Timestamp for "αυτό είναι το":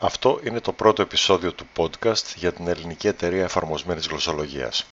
0.00-0.72